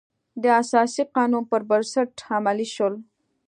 د 0.43 0.45
اساسي 0.61 1.03
قانون 1.15 1.43
پر 1.51 1.61
بنسټ 1.69 2.09
عملي 2.35 2.67
شول. 2.75 2.93